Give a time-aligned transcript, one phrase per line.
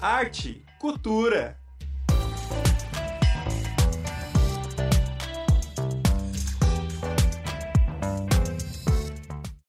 [0.00, 1.58] arte, cultura.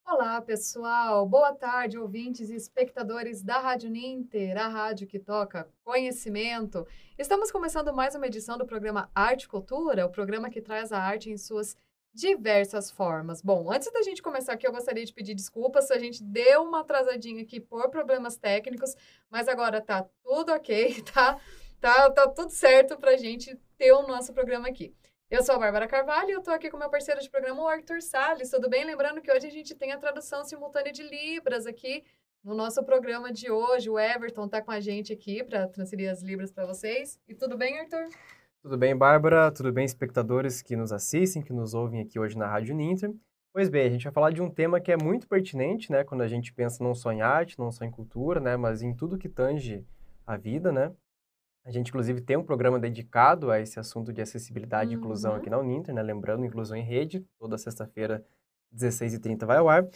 [0.06, 1.26] Olá, pessoal.
[1.26, 6.86] Boa tarde, ouvintes e espectadores da Rádio Ninter, a rádio que toca conhecimento.
[7.18, 11.02] Estamos começando mais uma edição do programa Arte e Cultura, o programa que traz a
[11.02, 11.76] arte em suas
[12.14, 13.42] diversas formas.
[13.42, 16.64] Bom, antes da gente começar aqui, eu gostaria de pedir desculpas se a gente deu
[16.64, 18.96] uma atrasadinha aqui por problemas técnicos,
[19.30, 21.40] mas agora tá tudo ok, tá?
[21.80, 24.94] Tá, tá tudo certo pra gente ter o nosso programa aqui.
[25.30, 27.68] Eu sou a Bárbara Carvalho e eu tô aqui com meu parceiro de programa, o
[27.68, 28.50] Arthur Salles.
[28.50, 28.84] Tudo bem?
[28.84, 32.04] Lembrando que hoje a gente tem a tradução simultânea de Libras aqui
[32.44, 33.90] no nosso programa de hoje.
[33.90, 37.20] O Everton tá com a gente aqui para transferir as Libras para vocês.
[37.28, 38.10] E tudo bem, Arthur?
[38.62, 39.50] Tudo bem, Bárbara?
[39.54, 43.16] Tudo bem, espectadores que nos assistem, que nos ouvem aqui hoje na Rádio Ninter?
[43.54, 46.04] Pois bem, a gente vai falar de um tema que é muito pertinente, né?
[46.04, 48.58] Quando a gente pensa não só em arte, não só em cultura, né?
[48.58, 49.86] Mas em tudo que tange
[50.28, 50.92] a vida, né?
[51.64, 54.98] A gente, inclusive, tem um programa dedicado a esse assunto de acessibilidade uhum.
[54.98, 56.02] e inclusão aqui na Uninter, né?
[56.02, 58.26] Lembrando, inclusão em rede, toda sexta-feira,
[58.76, 59.88] 16h30 vai ao ar.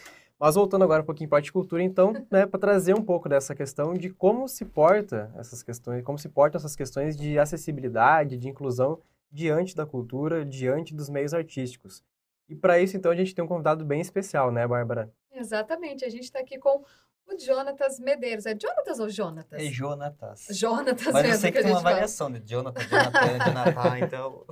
[0.43, 3.55] Mas voltando agora um pouquinho para a horticultura, então, né, para trazer um pouco dessa
[3.55, 8.49] questão de como se porta essas questões, como se portam essas questões de acessibilidade, de
[8.49, 8.99] inclusão
[9.31, 12.03] diante da cultura, diante dos meios artísticos.
[12.49, 15.09] E para isso, então, a gente tem um convidado bem especial, né, Bárbara?
[15.31, 16.03] Exatamente.
[16.03, 16.83] A gente está aqui com
[17.25, 18.45] o Jonatas Medeiros.
[18.45, 19.61] É Jonatas ou Jonatas?
[19.61, 20.47] É Jonatas.
[20.51, 21.93] Jonatas Mas mesmo eu sei que, que tem uma fala.
[21.93, 24.45] variação de Jonathan, Jonathan, Jonathan, então...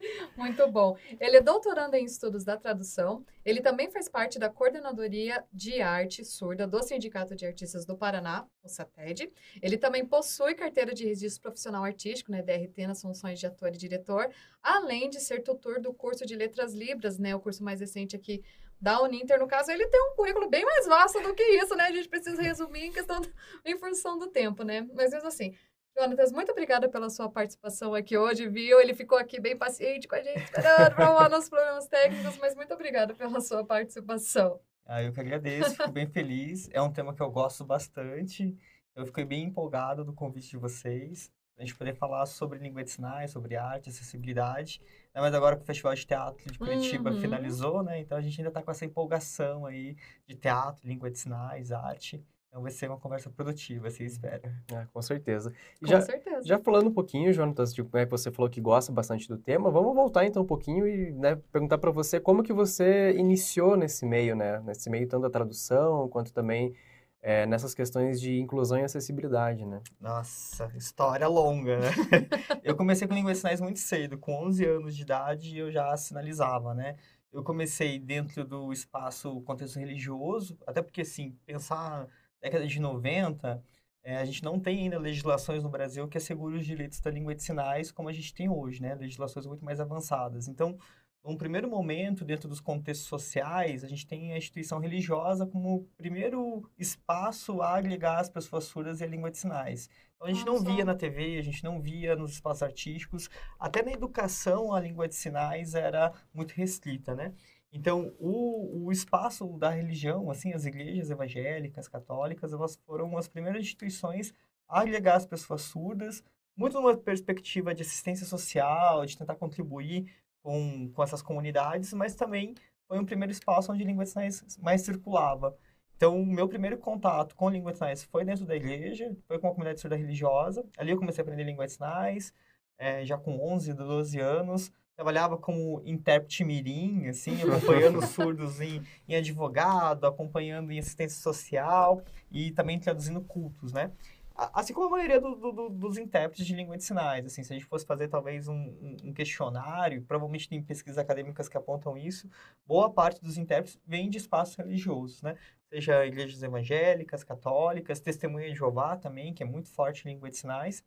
[0.36, 0.96] Muito bom.
[1.18, 3.24] Ele é doutorando em estudos da tradução.
[3.44, 8.46] Ele também faz parte da coordenadoria de arte surda do Sindicato de Artistas do Paraná,
[8.62, 9.32] o SATED.
[9.60, 13.78] Ele também possui carteira de registro profissional artístico, né, DRT, nas funções de ator e
[13.78, 14.30] diretor,
[14.62, 18.42] além de ser tutor do curso de Letras Libras, né, o curso mais recente aqui
[18.80, 21.84] da Uninter, no caso, ele tem um currículo bem mais vasto do que isso, né?
[21.84, 23.20] A gente precisa resumir em questão,
[23.62, 24.88] em função do tempo, né?
[24.94, 25.54] Mas mesmo assim,
[26.00, 28.80] Jonatas, muito obrigada pela sua participação aqui hoje, viu?
[28.80, 32.54] Ele ficou aqui bem paciente com a gente, esperando para arrumar nossos problemas técnicos, mas
[32.54, 34.58] muito obrigada pela sua participação.
[34.86, 36.70] Ah, eu que agradeço, fico bem feliz.
[36.72, 38.56] É um tema que eu gosto bastante.
[38.96, 41.30] Eu fiquei bem empolgado do convite de vocês.
[41.58, 44.80] A gente poder falar sobre língua de sinais, sobre arte, acessibilidade.
[45.14, 47.20] Mas agora que o Festival de Teatro de Curitiba Uhum.
[47.20, 48.00] finalizou, né?
[48.00, 49.94] Então a gente ainda está com essa empolgação aí
[50.26, 52.24] de teatro, língua de sinais, arte.
[52.50, 54.42] Então vai ser uma conversa produtiva, assim, espero.
[54.72, 55.52] É, com certeza.
[55.78, 56.44] Com já, certeza.
[56.44, 59.70] já falando um pouquinho, Jonatas, de, né, que você falou que gosta bastante do tema,
[59.70, 64.04] vamos voltar então um pouquinho e né, perguntar para você como que você iniciou nesse
[64.04, 64.60] meio, né?
[64.66, 66.74] Nesse meio tanto da tradução quanto também
[67.22, 69.80] é, nessas questões de inclusão e acessibilidade, né?
[70.00, 71.90] Nossa, história longa, né?
[72.64, 75.96] eu comecei com língua de sinais muito cedo, com 11 anos de idade eu já
[75.96, 76.96] sinalizava, né?
[77.32, 82.08] Eu comecei dentro do espaço contexto religioso, até porque, assim, pensar
[82.40, 83.62] década de 90,
[84.02, 87.34] é, a gente não tem ainda legislações no Brasil que assegurem os direitos da língua
[87.34, 88.94] de sinais como a gente tem hoje, né?
[88.94, 90.48] Legislações muito mais avançadas.
[90.48, 90.78] Então,
[91.22, 96.68] num primeiro momento, dentro dos contextos sociais, a gente tem a instituição religiosa como primeiro
[96.78, 99.90] espaço a agregar as pessoas surdas e a língua de sinais.
[100.16, 100.64] Então, a gente não Nossa.
[100.64, 105.06] via na TV, a gente não via nos espaços artísticos, até na educação a língua
[105.06, 107.34] de sinais era muito restrita, né?
[107.72, 113.62] Então, o, o espaço da religião, assim, as igrejas evangélicas, católicas, elas foram as primeiras
[113.62, 114.34] instituições
[114.68, 116.22] a agregar as pessoas surdas,
[116.56, 122.54] muito numa perspectiva de assistência social, de tentar contribuir com, com essas comunidades, mas também
[122.88, 125.56] foi um primeiro espaço onde a língua de sinais mais circulava.
[125.96, 129.48] Então, o meu primeiro contato com língua de sinais foi dentro da igreja, foi com
[129.48, 130.64] a comunidade surda religiosa.
[130.76, 132.32] Ali eu comecei a aprender língua de sinais,
[132.78, 134.72] eh, já com 11, 12 anos.
[135.00, 142.02] Trabalhava como intérprete mirim, assim, acompanhando os surdos em, em advogado, acompanhando em assistência social
[142.30, 143.90] e também traduzindo cultos, né?
[144.36, 147.50] Assim como a maioria do- do- do- dos intérpretes de língua de sinais, assim, se
[147.50, 151.96] a gente fosse fazer talvez um, um- um questionário, provavelmente tem pesquisas acadêmicas que apontam
[151.96, 152.28] isso,
[152.66, 155.34] boa parte dos intérpretes vem de espaços religiosos, né?
[155.70, 160.36] Seja igrejas evangélicas, católicas, testemunha de Jeová também, que é muito forte em língua de
[160.36, 160.84] sinais,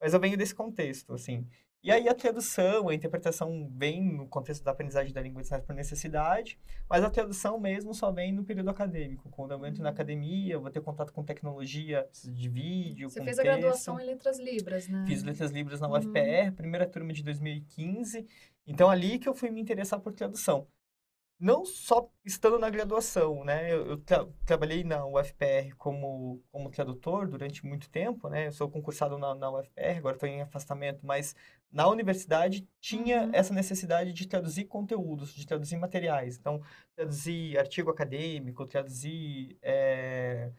[0.00, 1.44] mas eu venho desse contexto, assim.
[1.82, 5.64] E aí a tradução, a interpretação vem no contexto da aprendizagem da língua de sinais
[5.64, 6.58] por necessidade,
[6.90, 9.28] mas a tradução mesmo só vem no período acadêmico.
[9.30, 13.38] Quando eu entro na academia, eu vou ter contato com tecnologia de vídeo, Você fez
[13.38, 13.58] a texto.
[13.60, 15.04] graduação em Letras Libras, né?
[15.06, 15.94] Fiz letras libras na Uhum.
[15.94, 18.26] UFPR, primeira turma de 2015.
[18.66, 20.66] Então, ali que eu fui me interessar por tradução.
[21.38, 23.70] Não só estando na graduação, né?
[23.70, 28.46] Eu, eu tra- trabalhei na UFPR como, como tradutor durante muito tempo, né?
[28.46, 31.34] Eu sou concursado na, na UFPR, agora estou em afastamento, mas
[31.70, 33.30] na universidade tinha Uhum.
[33.34, 36.38] essa necessidade de traduzir conteúdos, de traduzir materiais.
[36.38, 36.62] Então,
[36.94, 39.58] traduzir artigo acadêmico, traduzir...
[39.62, 40.50] eh,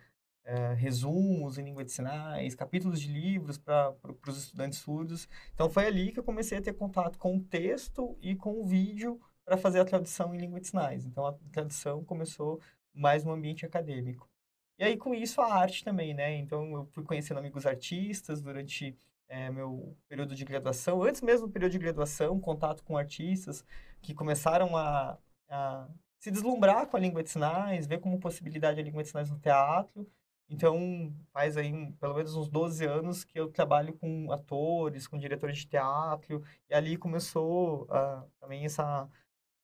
[0.46, 3.94] é, resumos em língua de sinais, capítulos de livros para
[4.28, 5.28] os estudantes surdos.
[5.54, 8.66] Então foi ali que eu comecei a ter contato com o texto e com o
[8.66, 11.06] vídeo para fazer a tradução em língua de sinais.
[11.06, 12.60] Então a tradução começou
[12.94, 14.30] mais no ambiente acadêmico.
[14.78, 16.36] E aí com isso a arte também, né?
[16.36, 18.94] Então eu fui conhecendo amigos artistas durante
[19.30, 23.64] é, meu período de graduação, antes mesmo do período de graduação, contato com artistas
[24.02, 25.18] que começaram a,
[25.50, 25.88] a
[26.20, 29.40] se deslumbrar com a língua de sinais, ver como possibilidade a língua de sinais no
[29.40, 30.06] teatro.
[30.50, 35.60] Então, faz aí pelo menos uns 12 anos que eu trabalho com atores, com diretores
[35.60, 39.10] de teatro, e ali começou uh, também essa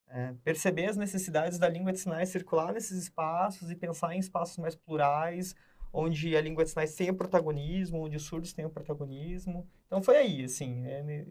[0.10, 4.58] é, perceber as necessidades da língua de sinais circular nesses espaços e pensar em espaços
[4.58, 5.56] mais plurais,
[5.94, 9.68] onde a língua de sinais tenha protagonismo, onde os surdos tenham protagonismo.
[9.86, 11.26] Então foi aí, assim, né?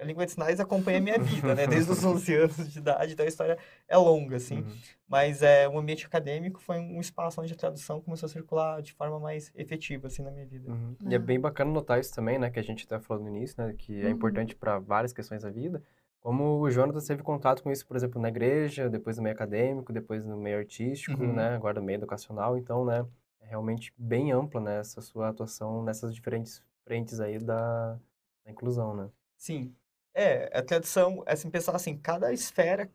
[0.00, 1.66] a língua de sinais acompanha a minha vida, né?
[1.66, 4.60] Desde os 11 anos de idade, então a história é longa, assim.
[4.60, 4.76] Uhum.
[5.06, 8.94] Mas é, o ambiente acadêmico foi um espaço onde a tradução começou a circular de
[8.94, 10.70] forma mais efetiva, assim, na minha vida.
[10.70, 10.96] Uhum.
[11.10, 12.50] E é bem bacana notar isso também, né?
[12.50, 13.74] Que a gente até falou no início, né?
[13.76, 14.12] Que é uhum.
[14.12, 15.82] importante para várias questões da vida.
[16.20, 19.92] Como o Jonas teve contato com isso, por exemplo, na igreja, depois no meio acadêmico,
[19.92, 21.34] depois no meio artístico, uhum.
[21.34, 21.54] né?
[21.54, 22.58] Agora no meio educacional.
[22.58, 23.06] Então, né?
[23.40, 24.80] É realmente bem ampla, né?
[24.80, 27.98] Essa sua atuação nessas diferentes frentes aí da,
[28.44, 29.08] da inclusão, né?
[29.36, 29.74] Sim.
[30.14, 32.90] É, a tradução, é assim, pensar assim, cada esfera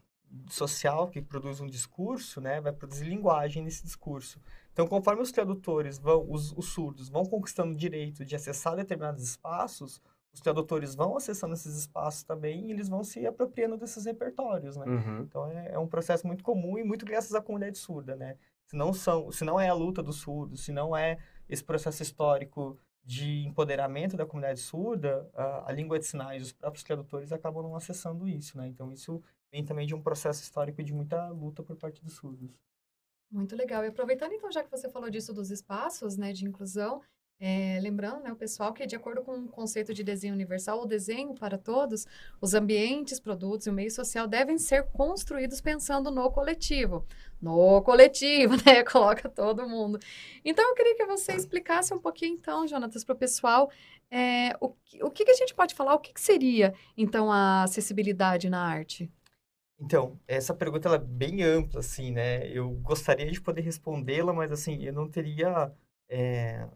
[0.50, 4.42] social que produz um discurso, né, vai produzir linguagem nesse discurso.
[4.72, 9.24] Então, conforme os tradutores vão, os, os surdos vão conquistando o direito de acessar determinados
[9.24, 10.02] espaços,
[10.34, 14.86] os tradutores vão acessando esses espaços também e eles vão se apropriando desses repertórios, né?
[14.86, 15.22] Uhum.
[15.22, 18.38] Então, é, é, um processo muito comum e muito graças à comunidade surda, né?
[18.66, 21.18] Se não, são, se não é a luta dos surdos, se não é
[21.50, 26.84] esse processo histórico de empoderamento da comunidade surda, a, a, língua de sinais, os próprios
[26.84, 28.68] tradutores acabam não acessando isso, né?
[28.68, 32.58] Então, isso vem também de um processo histórico de muita luta por parte dos surdos.
[33.30, 33.84] Muito legal.
[33.84, 37.02] E aproveitando, então, já que você falou disso dos espaços, né, de inclusão,
[37.44, 40.86] é, lembrando, né, o pessoal que, de acordo com o conceito de desenho universal, o
[40.86, 42.06] desenho para todos,
[42.40, 47.04] os ambientes, produtos e o meio social devem ser construídos pensando no coletivo.
[47.42, 48.84] No coletivo, né?
[48.84, 49.98] Coloca todo mundo.
[50.46, 53.72] Então, eu queria que você explicasse um pouquinho, então, Jonatas, para o pessoal,
[54.12, 57.64] é, o, o que, que, a gente pode falar, o que, que seria, então, a
[57.64, 59.12] acessibilidade na arte?
[59.80, 62.48] Então, essa pergunta ela é bem ampla, assim, né?
[62.50, 65.74] Eu gostaria de poder respondê-la, mas, assim, eu não teria
[66.08, 66.68] é,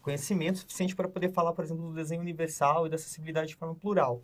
[0.00, 3.74] conhecimento suficiente para poder falar, por exemplo, do desenho universal e da acessibilidade de forma
[3.74, 4.22] plural.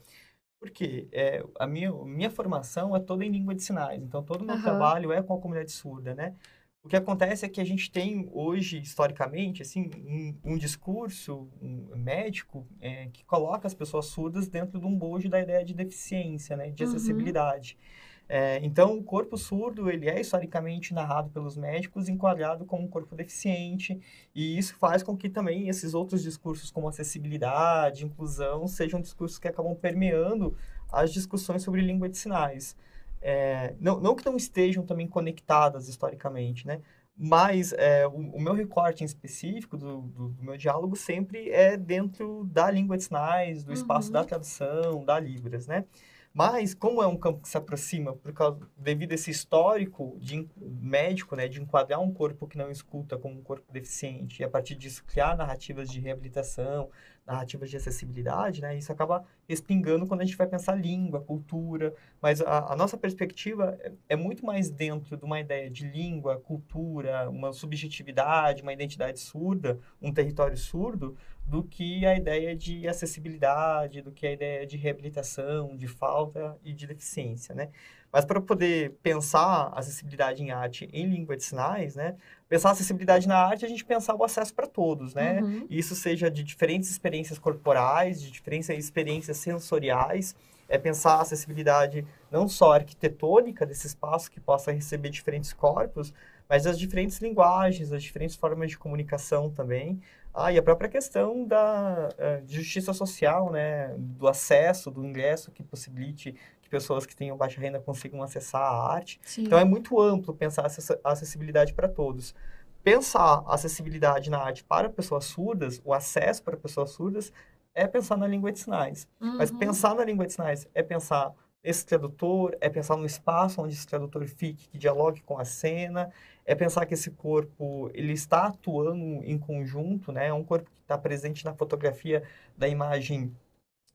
[0.61, 4.45] Porque é, a minha, minha formação é toda em língua de sinais, então todo o
[4.45, 4.63] meu uhum.
[4.63, 6.37] trabalho é com a comunidade surda, né?
[6.85, 11.97] O que acontece é que a gente tem hoje, historicamente, assim, um, um discurso um
[11.97, 16.57] médico é, que coloca as pessoas surdas dentro de um bojo da ideia de deficiência,
[16.57, 16.71] né?
[16.71, 16.91] De uhum.
[16.91, 17.77] acessibilidade.
[17.79, 18.12] Uhum.
[18.29, 23.15] É, então, o corpo surdo, ele é historicamente narrado pelos médicos enquadrado como um corpo
[23.15, 24.01] deficiente,
[24.35, 29.49] e isso faz com que também esses outros discursos como acessibilidade, inclusão, sejam discursos que
[29.49, 30.57] acabam permeando
[30.91, 32.77] as discussões sobre língua de sinais.
[33.21, 36.81] É, não, não que não estejam também conectadas historicamente, né?
[37.17, 41.77] Mas é, o, o, meu recorte em específico do, do, do, meu diálogo sempre é
[41.77, 44.15] dentro da língua de sinais, do espaço uhum.
[44.15, 45.85] da tradução, da Libras, né?
[46.35, 50.49] Mas, como é um campo que se aproxima, por causa, devido a esse histórico de
[50.57, 54.49] médico, né, de enquadrar um corpo que não escuta como um corpo deficiente, e a
[54.49, 56.89] partir disso criar narrativas de reabilitação,
[57.27, 58.77] narrativas de acessibilidade, né?
[58.77, 63.79] Isso acaba respingando quando a gente vai pensar língua, cultura, mas a, a nossa perspectiva
[63.81, 69.21] é, é, muito mais dentro de uma ideia de língua, cultura, uma subjetividade, uma identidade
[69.21, 74.77] surda, um território surdo, do que a ideia de acessibilidade, do que a ideia de
[74.77, 77.71] reabilitação, de falta e de deficiência, né?
[78.13, 82.15] Mas para poder pensar acessibilidade em arte em língua de sinais, né?
[82.47, 85.41] Pensar acessibilidade na arte, a gente pensar o acesso para todos, né?
[85.41, 85.67] Uhum.
[85.71, 90.37] Isso seja de diferentes experiências corporais, de diferentes experiências sensoriais,
[90.69, 96.13] é pensar a acessibilidade não só arquitetônica desse espaço que possa receber diferentes corpos,
[96.49, 100.01] mas as diferentes linguagens, as diferentes formas de comunicação também.
[100.35, 102.09] Ah, e a própria questão da
[102.45, 103.95] de justiça social, né?
[103.99, 106.35] Do acesso, do ingresso que possibilite
[106.73, 109.21] pessoas que tenham baixa renda consigam acessar a arte.
[109.23, 109.43] Sim.
[109.43, 110.67] Então é muito amplo pensar
[111.05, 112.35] a acessibilidade para todos.
[112.83, 117.31] Pensar a acessibilidade na arte para pessoas surdas, o acesso para pessoas surdas,
[117.75, 119.07] é pensar na língua de sinais.
[119.21, 119.37] Uhum.
[119.37, 123.75] Mas pensar na língua de sinais é pensar esse tradutor, é pensar no espaço onde
[123.75, 126.11] esse tradutor fique, que dialogue com a cena,
[126.47, 130.29] é pensar que esse corpo ele está atuando em conjunto, né?
[130.29, 132.23] É um corpo que está presente na fotografia
[132.57, 133.37] da imagem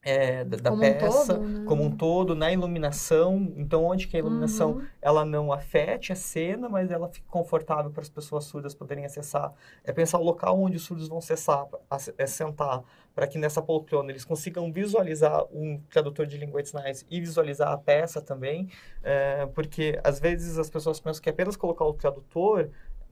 [0.08, 1.62] é, da, da Como um peça todo, né?
[1.64, 3.54] como um todo, na iluminação.
[3.58, 4.88] Então, onde que a iluminação Uhum.
[5.02, 9.54] ela não afete a cena, mas ela fica confortável para as pessoas surdas poderem acessar.
[9.84, 12.84] É pensar o local onde os surdos vão acessar, ace- é sentar,
[13.16, 17.72] para que nessa poltrona eles consigam visualizar um tradutor de língua de sinais e visualizar
[17.72, 18.70] a peça também,
[19.04, 22.70] é, porque às vezes as pessoas pensam que apenas colocar o tradutor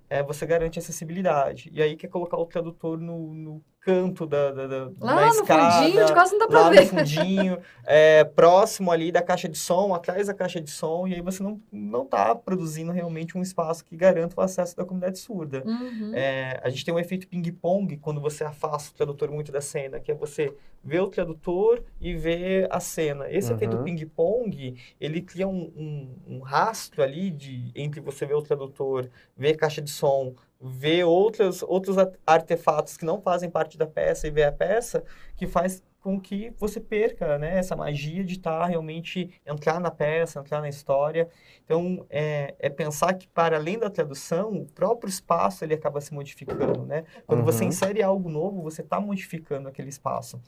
[0.09, 1.69] é, você garante acessibilidade.
[1.73, 5.31] E aí quer colocar o tradutor no, no canto da, da, da, Lá da no
[5.41, 6.81] escada, fundinho, de quase não dá pra lá ver.
[6.81, 11.13] no fundinho, é, próximo ali da caixa de som, atrás da caixa de som, e
[11.13, 15.19] aí você não não está produzindo realmente um espaço que garanta o acesso da comunidade
[15.19, 15.61] surda.
[15.65, 16.11] Uhum.
[16.15, 19.99] É, a gente tem um efeito ping-pong quando você afasta o tradutor muito da cena,
[19.99, 20.51] que é você
[20.83, 23.29] ver o tradutor e ver a cena.
[23.29, 23.55] Esse Uhum.
[23.55, 29.09] efeito ping-pong, ele cria um, um, um rastro ali de, entre você ver o tradutor,
[29.37, 31.95] ver a caixa de som, ver outros, outros
[32.25, 35.03] artefatos que não fazem parte da peça e ver a peça,
[35.35, 40.39] que faz com que você perca né, essa magia de estar realmente, entrar na peça,
[40.39, 41.27] entrar na história.
[41.63, 46.13] Então, é, é pensar que para além da tradução, o próprio espaço ele acaba se
[46.13, 47.05] modificando, né?
[47.25, 47.69] Quando você Uhum.
[47.69, 50.39] insere algo novo, você está modificando aquele espaço.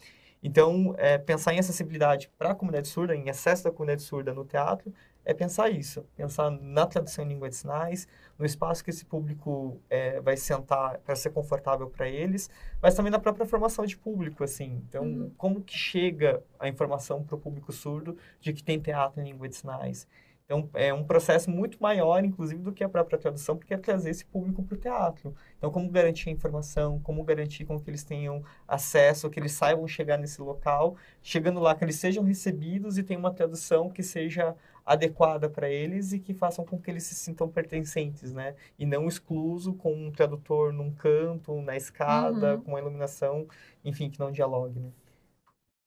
[0.44, 4.46] Então, é, pensar em acessibilidade para a comunidade surda, em acesso da comunidade surda no
[4.46, 4.94] teatro,
[5.30, 6.04] é pensar isso.
[6.16, 8.08] Pensar na tradução em língua de sinais,
[8.38, 12.50] no espaço que esse público é, vai sentar para ser confortável para eles,
[12.82, 14.82] mas também na própria formação de público, assim.
[14.88, 15.32] Então, Uhum.
[15.38, 19.48] como que chega a informação para o público surdo de que tem teatro em língua
[19.50, 20.08] de sinais?
[20.46, 24.12] Então, é um processo muito maior, inclusive, do que a própria tradução, porque é trazer
[24.12, 25.36] esse público para o teatro.
[25.58, 29.86] Então, como garantir a informação, como garantir com que eles tenham acesso, que eles saibam
[29.88, 34.56] chegar nesse local, chegando lá, que eles sejam recebidos e tenham uma tradução que seja
[34.88, 38.56] adequada para eles e que façam com que eles se sintam pertencentes, né?
[38.79, 42.62] E não excluso com um tradutor num canto, na escada, Uhum.
[42.62, 43.48] com uma iluminação,
[43.86, 44.91] enfim, que não dialogue, né?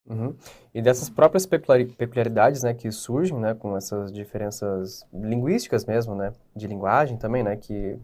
[0.07, 0.35] Uhum.
[0.75, 6.33] E dessas próprias peculiari- peculiaridades, né, que surgem, né, com essas diferenças linguísticas mesmo, né,
[6.57, 7.99] de linguagem também, né, que,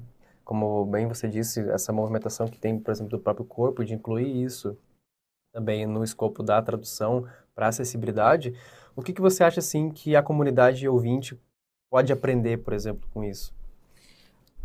[0.45, 4.43] como bem você disse, essa movimentação que tem, por exemplo, do próprio corpo, de incluir
[4.45, 4.77] isso
[5.53, 7.27] também no escopo da tradução
[7.57, 8.55] para acessibilidade,
[8.95, 11.41] o que que você acha, assim, que a comunidade ouvinte
[11.91, 13.55] pode aprender, por exemplo, com isso?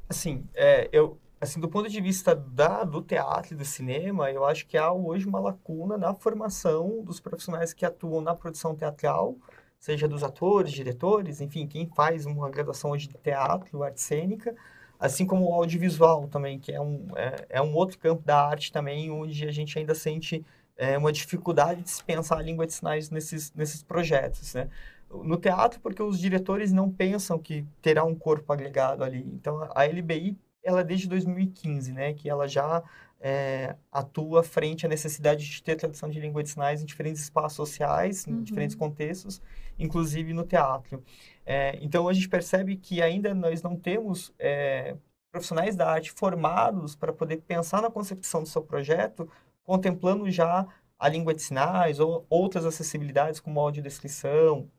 [0.10, 4.45] Assim, é, eu, assim, do ponto de vista da, do teatro e do cinema, eu
[4.45, 9.38] acho que há hoje uma lacuna na formação dos profissionais que atuam na produção teatral,
[9.79, 14.53] seja dos atores, diretores, enfim, quem faz uma graduação hoje de teatro, arte cênica,
[15.00, 18.71] assim como o audiovisual também, que é um, é, é um outro campo da arte
[18.71, 20.45] também, onde a gente ainda sente
[20.81, 24.67] é, uma dificuldade de se pensar a língua de sinais nesses, nesses projetos, né?
[25.11, 29.19] No teatro, porque os diretores não pensam que terá um corpo agregado ali.
[29.31, 32.13] Então, a LBI, ela é desde 2015, né?
[32.15, 32.81] Que ela já
[33.19, 37.55] é, atua frente à necessidade de ter tradução de língua de sinais em diferentes espaços
[37.57, 38.41] sociais, em Uhum.
[38.41, 39.39] diferentes contextos,
[39.77, 41.03] inclusive no teatro.
[41.45, 44.95] É, então, a gente percebe que ainda nós não temos é,
[45.31, 49.29] profissionais da arte formados para poder pensar na concepção do seu projeto,
[49.72, 50.68] contemplando já
[51.00, 54.70] a língua de sinais ou outras acessibilidades como audiodescrição,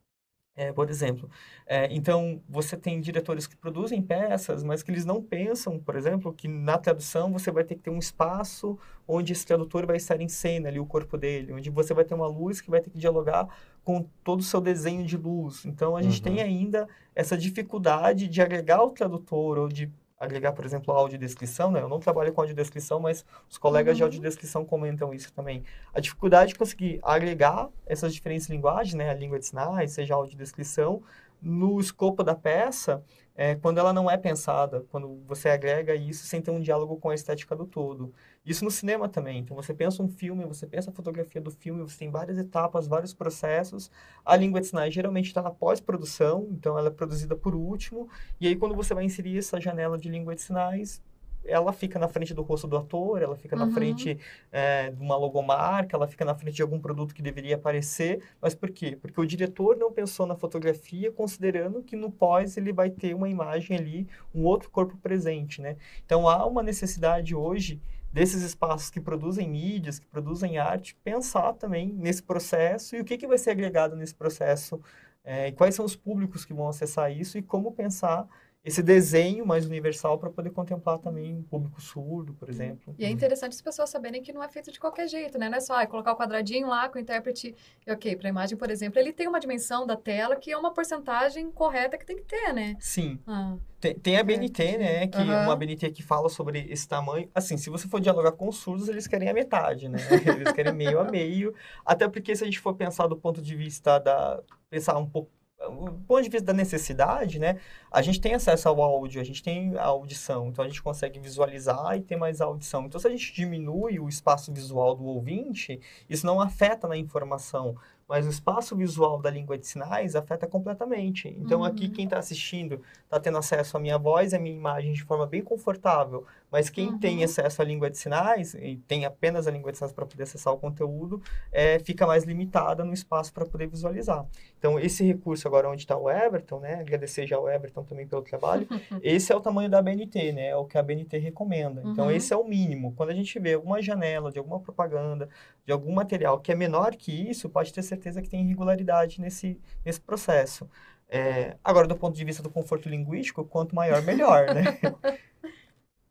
[0.55, 1.31] é, por exemplo.
[1.67, 6.33] É, então, você tem diretores que produzem peças, mas que eles não pensam, por exemplo,
[6.35, 10.21] que na tradução você vai ter que ter um espaço onde esse tradutor vai estar
[10.21, 12.91] em cena, ali o corpo dele, onde você vai ter uma luz que vai ter
[12.91, 13.49] que dialogar
[13.85, 15.65] com todo o seu desenho de luz.
[15.65, 16.23] Então, a gente Uhum.
[16.23, 19.91] tem ainda essa dificuldade de agregar o tradutor ou de
[20.23, 21.81] agregar, por exemplo, a audiodescrição, né?
[21.81, 24.07] Eu não trabalho com audiodescrição, mas os colegas de Uhum.
[24.07, 25.65] audiodescrição comentam isso também.
[25.93, 29.11] A dificuldade de conseguir agregar essas diferentes linguagens, né?
[29.11, 31.03] A língua de sinais, seja a audiodescrição,
[31.43, 33.03] no escopo da peça,
[33.35, 37.11] é, quando ela não é pensada, quando você agrega isso sem ter um diálogo com
[37.11, 38.13] a estética do todo.
[38.45, 39.39] Isso no cinema também.
[39.39, 42.87] Então, você pensa um filme, você pensa a fotografia do filme, você tem várias etapas,
[42.87, 43.91] vários processos.
[44.25, 48.09] A língua de sinais geralmente está na pós-produção, então ela é produzida por último.
[48.41, 51.03] E aí, quando você vai inserir essa janela de língua de sinais,
[51.45, 53.73] ela fica na frente do rosto do ator, ela fica na Uhum.
[53.73, 54.19] frente
[54.51, 58.23] é, de uma logomarca, ela fica na frente de algum produto que deveria aparecer.
[58.41, 58.97] Mas por quê?
[59.01, 63.29] Porque o diretor não pensou na fotografia considerando que no pós ele vai ter uma
[63.29, 65.77] imagem ali, um outro corpo presente, né?
[66.05, 67.81] Então há uma necessidade hoje
[68.13, 73.17] desses espaços que produzem mídias, que produzem arte, pensar também nesse processo e o que,
[73.17, 74.81] que vai ser agregado nesse processo,
[75.25, 78.27] é, e quais são os públicos que vão acessar isso e como pensar
[78.65, 82.95] esse desenho mais universal para poder contemplar também um público surdo, por exemplo.
[82.97, 85.49] E é interessante as pessoas saberem que não é feito de qualquer jeito, né?
[85.49, 87.57] Não é só ah, colocar o quadradinho lá com o intérprete.
[87.85, 90.57] E, ok, para a imagem, por exemplo, ele tem uma dimensão da tela que é
[90.57, 92.77] uma porcentagem correta que tem que ter, né?
[92.79, 93.19] Sim.
[93.27, 95.07] Ah, Tem, tem a BNT, né?
[95.09, 95.43] Que Aham.
[95.43, 97.29] uma BNT que fala sobre esse tamanho.
[97.35, 99.99] Assim, se você for dialogar com os surdos, eles querem a metade, né?
[100.25, 101.53] Eles querem meio a meio.
[101.85, 104.41] Até porque se a gente for pensar do ponto de vista da.
[104.71, 105.31] Pensar um pouco.
[105.69, 107.61] Do ponto de vista da necessidade, né?
[107.91, 111.21] A gente tem acesso ao áudio, a gente tem a audição, então a gente consegue
[111.21, 112.87] visualizar e ter mais audição.
[112.87, 117.77] Então, se a gente diminui o espaço visual do ouvinte, isso não afeta na informação,
[118.13, 121.29] mas o espaço visual da língua de sinais afeta completamente.
[121.41, 121.93] Então, aqui, Uhum.
[121.93, 125.27] quem está assistindo está tendo acesso à minha voz e à minha imagem de forma
[125.27, 126.99] bem confortável, mas quem Uhum.
[126.99, 130.25] tem acesso à língua de sinais e tem apenas a língua de sinais para poder
[130.25, 134.27] acessar o conteúdo, é, fica mais limitada no espaço para poder visualizar.
[134.59, 136.75] Então, esse recurso agora onde está o Everton, né?
[136.81, 138.67] Agradecer já ao Everton também pelo trabalho.
[139.03, 140.49] esse é o tamanho da BNT, né?
[140.49, 141.81] É o que a BNT recomenda.
[141.87, 142.11] Então, Uhum.
[142.11, 142.93] esse é o mínimo.
[142.95, 145.31] Quando a gente vê alguma janela de alguma propaganda,
[145.65, 149.61] de algum material que é menor que isso, pode ter certeza que tem irregularidade nesse,
[149.85, 150.69] nesse processo.
[151.09, 154.63] É, agora, do ponto de vista do conforto linguístico, quanto maior, melhor, né?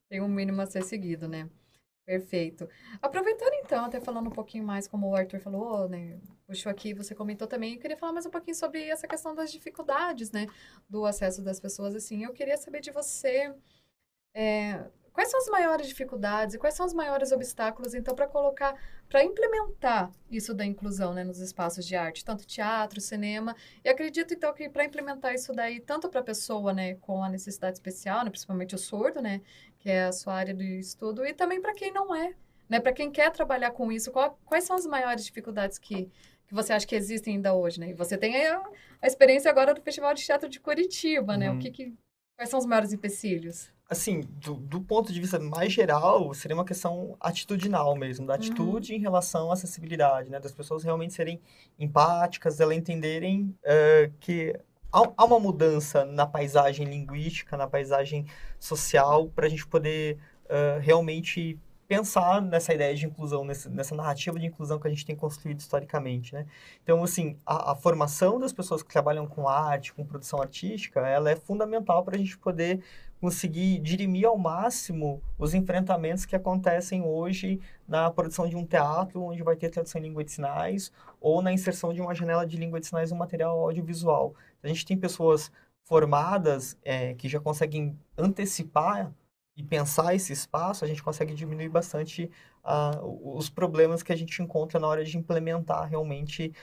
[0.07, 1.49] tem um mínimo a ser seguido, né?
[2.05, 2.67] Perfeito.
[3.01, 6.19] Aproveitando então, até falando um pouquinho mais, como o Arthur falou, né?
[6.45, 9.51] Puxou aqui, você comentou também, eu queria falar mais um pouquinho sobre essa questão das
[9.51, 10.47] dificuldades, né?
[10.89, 12.23] Do acesso das pessoas, assim.
[12.23, 13.53] Eu queria saber de você,
[14.35, 14.83] é,
[15.13, 18.75] quais são as maiores dificuldades e quais são os maiores obstáculos, então, para colocar,
[19.09, 21.23] para implementar isso da inclusão, né?
[21.23, 23.55] Nos espaços de arte, tanto teatro, cinema.
[23.83, 27.29] E acredito, então, que para implementar isso daí, tanto para a pessoa, né, com a
[27.29, 29.41] necessidade especial, né, principalmente o surdo, né?
[29.79, 32.33] que é a sua área de estudo, e também para quem não é,
[32.69, 32.79] né?
[32.79, 36.05] Para quem quer trabalhar com isso, qual- quais são as maiores dificuldades que,
[36.47, 37.89] que você acha que existem ainda hoje, né?
[37.89, 38.63] E você tem a,
[39.01, 41.51] a experiência agora do Festival de Teatro de Curitiba, né?
[41.51, 41.59] O Uhum.
[41.59, 41.93] que, que
[42.37, 43.71] quais são os maiores empecilhos?
[43.91, 48.95] Assim, do, do ponto de vista mais geral, seria uma questão atitudinal mesmo, da atitude
[48.95, 50.39] em relação à acessibilidade, né?
[50.39, 51.41] Das pessoas realmente serem
[51.77, 54.57] empáticas, elas entenderem eh, que
[54.93, 58.25] há, há uma mudança na paisagem linguística, na paisagem
[58.57, 60.17] social, para a gente poder
[60.47, 65.05] eh, realmente pensar nessa ideia de inclusão, nessa, nessa narrativa de inclusão que a gente
[65.05, 66.45] tem construído historicamente, né?
[66.81, 71.29] Então, assim, a, a formação das pessoas que trabalham com arte, com produção artística, ela
[71.29, 72.81] é fundamental para a gente poder
[73.21, 79.43] conseguir dirimir ao máximo os enfrentamentos que acontecem hoje na produção de um teatro, onde
[79.43, 82.79] vai ter tradução em língua de sinais, ou na inserção de uma janela de língua
[82.79, 84.33] de sinais no material audiovisual.
[84.63, 85.51] A gente tem pessoas
[85.83, 89.13] formadas eh, que já conseguem antecipar
[89.55, 92.31] e pensar esse espaço, a gente consegue diminuir bastante
[92.63, 96.53] ah, os problemas que a gente encontra na hora de implementar realmente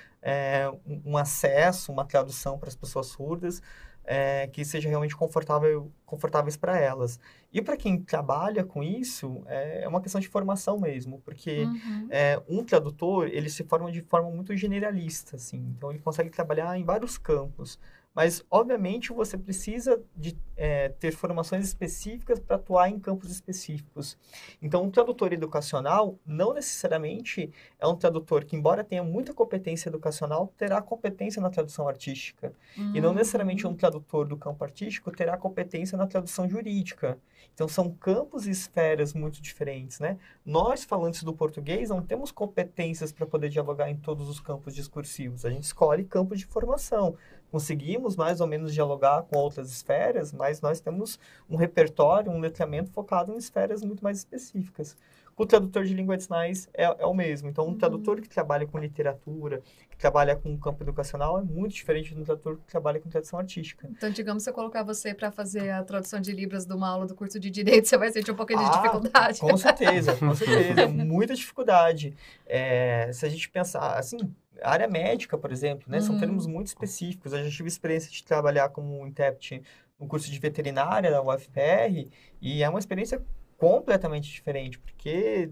[0.87, 3.63] um, um acesso, uma tradução para as pessoas surdas,
[4.11, 7.21] é, que seja realmente confortável, confortáveis para elas.
[7.53, 12.07] E para quem trabalha com isso, é uma questão de formação mesmo, porque Uhum.
[12.11, 16.79] é, um tradutor, ele se forma de forma muito generalista, assim, então ele consegue trabalhar
[16.79, 17.79] em vários campos.
[18.19, 24.19] Mas, obviamente, você precisa de é, ter formações específicas para atuar em campos específicos.
[24.61, 30.53] Então, um tradutor educacional, não necessariamente é um tradutor que, embora tenha muita competência educacional,
[30.59, 32.53] terá competência na tradução artística.
[32.93, 33.73] E não necessariamente Uhum.
[33.73, 37.17] um tradutor do campo artístico terá competência na tradução jurídica.
[37.55, 40.19] Então, são campos e esferas muito diferentes, né?
[40.45, 45.45] Nós, falantes do português, não temos competências para poder dialogar em todos os campos discursivos.
[45.45, 47.17] A gente escolhe campos de formação.
[47.51, 52.91] Conseguimos, mais ou menos, dialogar com outras esferas, mas nós temos um repertório, um letramento
[52.91, 54.97] focado em esferas muito mais específicas.
[55.37, 57.49] O tradutor de língua de sinais é, é o mesmo.
[57.49, 57.79] Então, um Uhum.
[57.79, 62.21] tradutor que trabalha com literatura, que trabalha com o campo educacional, é muito diferente de
[62.21, 63.89] um tradutor que trabalha com tradução artística.
[63.89, 67.07] Então, digamos, se eu colocar você para fazer a tradução de Libras de uma aula
[67.07, 69.39] do curso de Direito, você vai sentir um pouquinho de Ah, dificuldade.
[69.41, 70.89] Com certeza, com certeza.
[70.91, 72.17] Muita dificuldade.
[72.45, 74.19] É, se a gente pensar, assim,
[74.63, 76.01] a área médica, por exemplo, né?
[76.01, 76.21] São Uhum.
[76.21, 77.33] termos muito específicos.
[77.33, 79.63] Eu já tive experiência de trabalhar como intérprete
[79.99, 82.09] no curso de veterinária da UFPR
[82.41, 83.23] e é uma experiência
[83.57, 85.51] completamente diferente, porque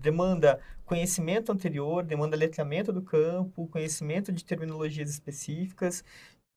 [0.00, 6.02] demanda conhecimento anterior, demanda letramento do campo, conhecimento de terminologias específicas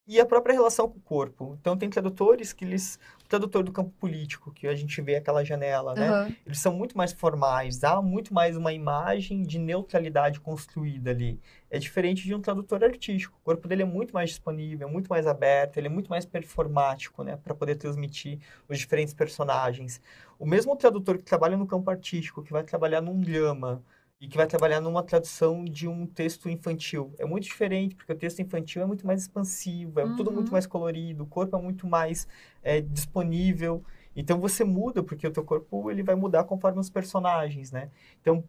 [0.07, 1.57] e a própria relação com o corpo.
[1.59, 2.99] Então, tem tradutores que eles...
[3.23, 6.09] O tradutor do campo político, que a gente vê aquela janela, né?
[6.09, 6.35] Aham.
[6.45, 11.39] eles são muito mais formais, há muito mais uma imagem de neutralidade construída ali.
[11.69, 13.37] É diferente de um tradutor artístico.
[13.41, 16.25] O corpo dele é muito mais disponível, é muito mais aberto, ele é muito mais
[16.25, 20.01] performático, né, para poder transmitir os diferentes personagens.
[20.37, 23.81] O mesmo tradutor que trabalha no campo artístico, que vai trabalhar num drama,
[24.21, 27.13] e que vai trabalhar numa tradução de um texto infantil.
[27.19, 30.53] É muito diferente, porque o texto infantil é muito mais expansivo, é tudo muito Uhum.
[30.53, 32.27] mais colorido, o corpo é muito mais
[32.63, 33.83] é, disponível.
[34.15, 37.91] Então você muda, porque o teu corpo ele vai mudar conforme os personagens, né?
[38.21, 38.43] Então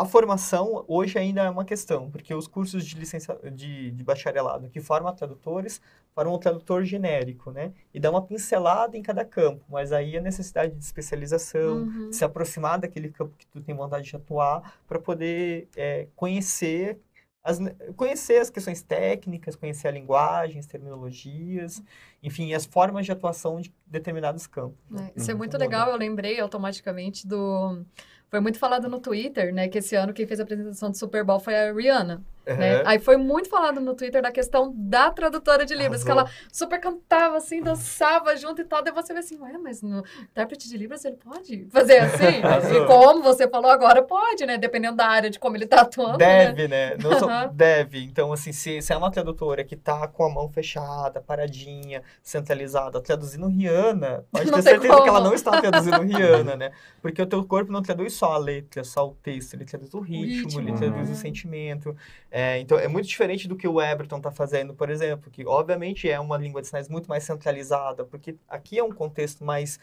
[0.00, 4.68] a formação hoje ainda é uma questão, porque os cursos de licença de, de bacharelado
[4.70, 5.80] que formam tradutores
[6.14, 7.72] formam um tradutor genérico, né?
[7.92, 12.10] E dá uma pincelada em cada campo, mas aí a necessidade de especialização, Uhum.
[12.10, 16.98] de se aproximar daquele campo que tu tem vontade de atuar para poder é, conhecer
[17.42, 17.58] as,
[17.96, 21.82] conhecer as questões técnicas, conhecer a linguagem, as terminologias,
[22.22, 24.78] enfim, as formas de atuação de determinados campos.
[24.90, 25.10] né?
[25.14, 25.38] É, isso é Uhum.
[25.38, 27.84] muito legal, eu lembrei automaticamente do.
[28.30, 29.68] Foi muito falado no Twitter, né?
[29.68, 32.22] Que esse ano quem fez a apresentação do Super Bowl foi a Rihanna,
[32.56, 32.76] né?
[32.76, 32.82] Aham.
[32.86, 36.80] Aí foi muito falado no Twitter da questão da tradutora de Libras, que ela super
[36.80, 38.82] cantava, assim, dançava junto e tal.
[38.82, 42.42] Daí você vê assim, ué, mas no intérprete de Libras ele pode fazer assim?
[42.42, 42.84] Arrasou.
[42.84, 44.56] e como você falou agora, pode, né?
[44.58, 46.46] Dependendo da área de como ele tá atuando, né?
[46.52, 46.96] Deve, né?
[47.02, 47.50] Não só- Aham.
[47.52, 48.04] Deve.
[48.04, 53.00] Então, assim, se, se é uma tradutora que tá com a mão fechada, paradinha, centralizada,
[53.00, 55.28] traduzindo Rihanna, pode Não ter certeza que ela como.
[55.28, 56.70] não está traduzindo Rihanna, né?
[57.02, 60.00] Porque o teu corpo não traduz só a letra, só o texto, ele traduz o
[60.00, 61.14] ritmo, ele ritmo, traduz né?
[61.14, 61.96] o sentimento.
[62.30, 66.08] É, então, é muito diferente do que o Everton tá fazendo, por exemplo, que obviamente
[66.10, 69.78] é uma língua de sinais muito mais centralizada, porque aqui é um contexto mais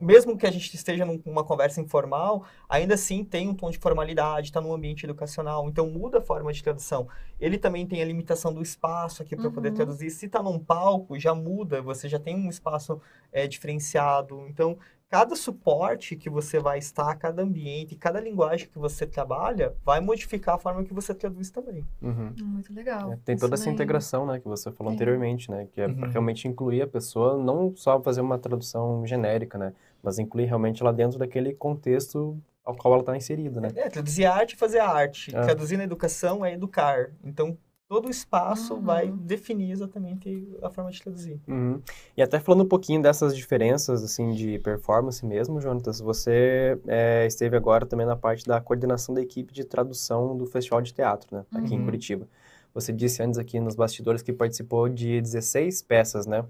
[0.00, 3.78] mesmo que a gente esteja num- numa conversa informal, ainda assim tem um tom de
[3.78, 7.08] formalidade, está num ambiente educacional, então muda a forma de tradução.
[7.40, 9.74] Ele também tem a limitação do espaço aqui para poder Uhum.
[9.76, 10.10] traduzir.
[10.10, 13.00] Se está num palco, já muda, você já tem um espaço
[13.32, 14.46] é, diferenciado.
[14.48, 14.76] Então,
[15.08, 20.56] cada suporte que você vai estar, cada ambiente, cada linguagem que você trabalha, vai modificar
[20.56, 21.86] a forma que você traduz também.
[22.02, 22.32] Uhum.
[22.42, 23.12] Muito legal.
[23.12, 23.74] É, tem toda Isso essa daí.
[23.74, 24.94] integração, né, que você falou É.
[24.94, 26.12] anteriormente, né, que é para Uhum.
[26.12, 30.92] realmente incluir a pessoa, não só fazer uma tradução genérica, né, mas incluir realmente ela
[30.92, 33.68] dentro daquele contexto ao qual ela está inserida, né.
[33.74, 35.34] É, traduzir arte é fazer arte.
[35.34, 35.40] É.
[35.40, 37.10] Traduzir na educação é educar.
[37.24, 37.56] Então,
[37.88, 38.82] todo o espaço Uhum.
[38.82, 41.40] vai definir exatamente a forma de traduzir.
[41.48, 41.80] Uhum.
[42.16, 47.56] E até falando um pouquinho dessas diferenças, assim, de performance mesmo, Jonatas, você é, esteve
[47.56, 51.44] agora também na parte da coordenação da equipe de tradução do Festival de Teatro, né,
[51.54, 51.84] aqui em Uhum.
[51.86, 52.28] Curitiba.
[52.74, 56.44] Você disse antes aqui nos bastidores que participou de 16 peças, né?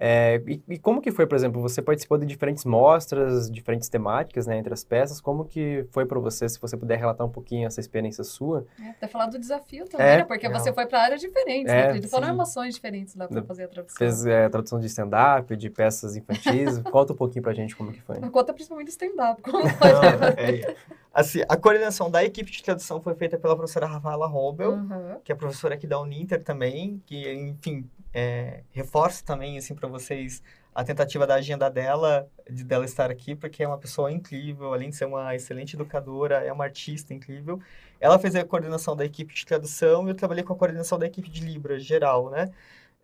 [0.00, 4.46] É, e, e como que foi, por exemplo, você participou de diferentes mostras, diferentes temáticas,
[4.46, 7.66] né, entre as peças, como que foi para você, se você puder relatar um pouquinho
[7.66, 8.64] essa experiência sua?
[8.80, 10.24] É, até falar do desafio também, É, né?
[10.24, 12.02] Porque você foi para áreas diferentes, É, né?
[12.02, 13.98] Foram emoções diferentes lá para fazer a tradução.
[13.98, 18.00] Fez é, tradução de stand-up, de peças infantis, conta um pouquinho pra gente como que
[18.00, 18.20] foi.
[18.30, 19.90] Conta principalmente stand-up, como foi.
[21.12, 25.20] Assim, a coordenação da equipe de tradução foi feita pela professora Rafaela Robel, Uhum.
[25.24, 30.42] que é professora aqui da Uninter também, que, enfim, é, reforço também, assim, para vocês
[30.74, 34.90] a tentativa da agenda dela, de dela estar aqui, porque é uma pessoa incrível, além
[34.90, 37.60] de ser uma excelente educadora, é uma artista incrível.
[37.98, 41.06] Ela fez a coordenação da equipe de tradução e eu trabalhei com a coordenação da
[41.06, 42.52] equipe de Libras geral, né?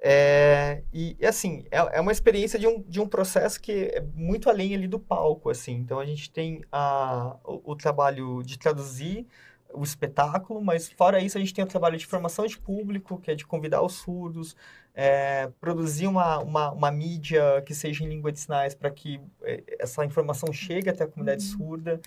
[0.06, 4.50] É, e, assim, é, é uma experiência de um, de um processo que é muito
[4.50, 5.72] além ali do palco, assim.
[5.72, 9.26] Então, a gente tem a, o, o trabalho de traduzir
[9.72, 13.30] o espetáculo, mas fora isso a gente tem o trabalho de formação de público, que
[13.30, 14.54] é de convidar os surdos,
[14.94, 19.62] é, produzir uma, uma, uma mídia que seja em língua de sinais para que é,
[19.80, 21.56] essa informação chegue até a comunidade Uhum.
[21.56, 21.98] surda.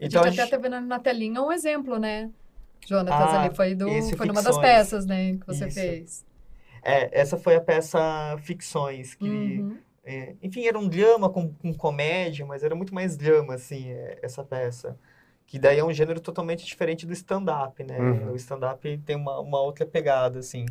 [0.00, 2.28] Então, a gente até teve na, na telinha um exemplo, né?
[2.84, 5.36] Jonatas Ah, ali foi, do, foi numa das peças, né?
[5.36, 5.74] Que você Isso.
[5.80, 6.26] fez.
[6.94, 7.98] É, essa foi a peça
[8.38, 9.78] Ficções, que Uhum.
[10.08, 14.20] É, enfim, era um drama com, com comédia, mas era muito mais drama, assim, é,
[14.22, 14.96] essa peça.
[15.48, 17.98] Que daí é um gênero totalmente diferente do stand-up, né?
[17.98, 18.32] Uhum.
[18.32, 20.64] O stand-up tem uma, uma outra pegada, assim.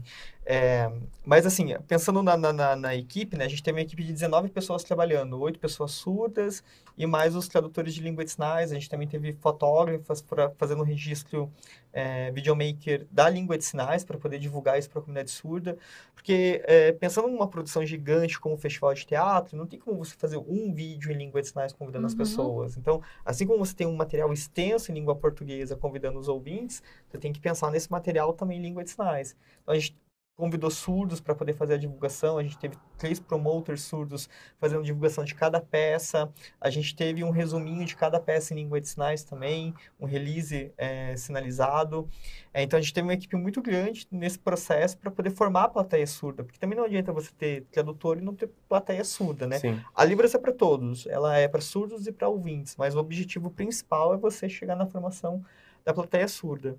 [0.48, 0.92] É,
[1.26, 3.46] mas, assim, pensando na, na, na- equipe, né?
[3.46, 6.64] A gente tem uma equipe de 19 pessoas trabalhando, oito pessoas surdas
[6.96, 8.72] e mais os tradutores de língua de sinais.
[8.72, 11.52] A gente também teve fotógrafas pra, fazendo registro
[11.92, 15.78] é, videomaker da língua de sinais para poder divulgar isso para a comunidade surda.
[16.14, 20.16] Porque, é, pensando numa produção gigante como o Festival de Teatro, não tem como você
[20.16, 22.18] fazer um vídeo em língua de sinais convidando as Uhum.
[22.20, 22.78] pessoas.
[22.78, 27.18] Então, assim como você tem um material extenso em língua portuguesa convidando os ouvintes, você
[27.18, 29.36] tem que pensar nesse material também em língua de sinais.
[29.64, 29.96] Então, a gente
[30.36, 35.24] convidou surdos para poder fazer a divulgação, a gente teve três promoters surdos fazendo divulgação
[35.24, 39.24] de cada peça, a gente teve um resuminho de cada peça em língua de sinais
[39.24, 42.10] também, um release é, sinalizado.
[42.54, 45.70] É, então a gente teve uma equipe muito grande nesse processo para poder formar a
[45.70, 49.60] plateia surda, porque também não adianta você ter tradutor e não ter plateia surda, né?
[49.60, 49.80] Sim.
[49.96, 53.50] A Libras é para todos, ela é para surdos e para ouvintes, mas o objetivo
[53.50, 55.44] principal é você chegar na formação
[55.86, 56.78] da plateia surda.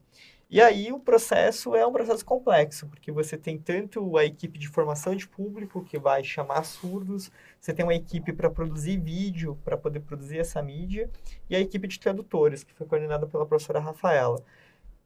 [0.50, 4.68] E aí o processo é um processo complexo, porque você tem tanto a equipe de
[4.68, 9.76] formação de público, que vai chamar surdos, você tem uma equipe para produzir vídeo, para
[9.76, 11.10] poder produzir essa mídia,
[11.50, 14.42] e a equipe de tradutores, que foi coordenada pela professora Rafaela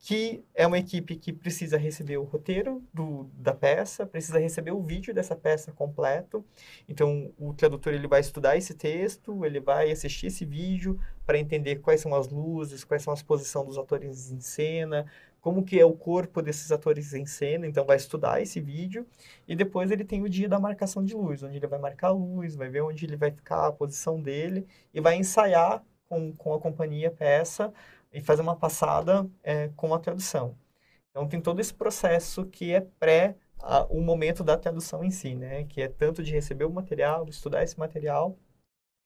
[0.03, 4.83] que é uma equipe que precisa receber o roteiro do, da peça, precisa receber o
[4.83, 6.43] vídeo dessa peça completo.
[6.89, 11.77] Então, o tradutor ele vai estudar esse texto, ele vai assistir esse vídeo para entender
[11.77, 15.05] quais são as luzes, quais são as posições dos atores em cena,
[15.39, 17.67] como que é o corpo desses atores em cena.
[17.67, 19.07] Então, vai estudar esse vídeo
[19.47, 22.13] e depois ele tem o dia da marcação de luz, onde ele vai marcar a
[22.13, 26.55] luz, vai ver onde ele vai ficar, a posição dele e vai ensaiar com, com
[26.55, 27.71] a companhia peça
[28.13, 30.57] e fazer uma passada é, com a tradução.
[31.11, 35.35] Então, tem todo esse processo que é pré a, o momento da tradução em si,
[35.35, 35.65] né?
[35.65, 38.37] Que é tanto de receber o material, estudar esse material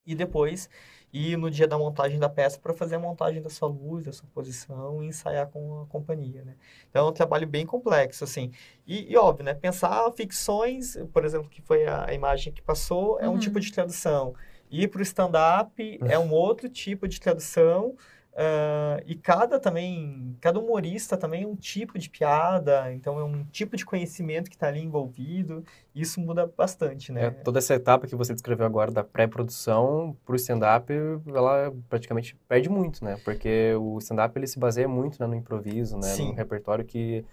[0.05, 0.69] e depois
[1.11, 4.11] ir no dia da montagem da peça para fazer a montagem da sua luz, da
[4.11, 6.55] sua posição e ensaiar com a companhia, né?
[6.89, 8.51] Então, é um trabalho bem complexo, assim.
[8.85, 9.53] E, e óbvio, né?
[9.53, 13.61] Pensar ficções, por exemplo, que foi a, a imagem que passou, é um tipo uhum.
[13.61, 14.35] de tradução.
[14.69, 17.95] Ir para o stand-up é um outro tipo de tradução,
[18.35, 23.45] Uh, e cada também, cada humorista também é um tipo de piada, então é um
[23.45, 27.27] tipo de conhecimento que está ali envolvido, e isso muda bastante, né?
[27.27, 30.91] É, toda essa etapa que você descreveu agora da pré-produção para o stand-up,
[31.27, 33.17] ela praticamente perde muito, né?
[33.23, 36.09] Porque o stand-up ele se baseia muito né, no improviso, né?
[36.09, 36.27] Sim.
[36.29, 37.23] No repertório que